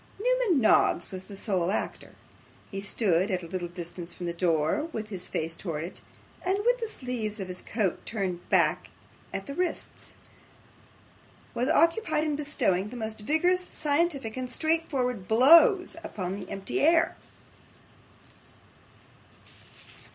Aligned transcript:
Newman 0.19 0.59
Noggs 0.59 1.11
was 1.11 1.25
the 1.25 1.37
sole 1.37 1.69
actor. 1.69 2.15
He 2.71 2.81
stood 2.81 3.29
at 3.29 3.43
a 3.43 3.47
little 3.47 3.67
distance 3.67 4.15
from 4.15 4.25
the 4.25 4.33
door, 4.33 4.85
with 4.85 5.09
his 5.09 5.27
face 5.27 5.53
towards 5.53 5.99
it; 5.99 6.01
and 6.43 6.57
with 6.65 6.79
the 6.79 6.87
sleeves 6.87 7.39
of 7.39 7.47
his 7.47 7.61
coat 7.61 8.03
turned 8.03 8.49
back 8.49 8.89
at 9.31 9.45
the 9.45 9.53
wrists, 9.53 10.15
was 11.53 11.69
occupied 11.69 12.23
in 12.23 12.35
bestowing 12.35 12.89
the 12.89 12.97
most 12.97 13.19
vigorous, 13.19 13.69
scientific, 13.71 14.35
and 14.35 14.49
straightforward 14.49 15.27
blows 15.27 15.95
upon 16.03 16.35
the 16.35 16.49
empty 16.49 16.81
air. 16.81 17.15